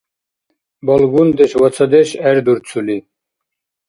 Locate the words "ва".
1.61-1.69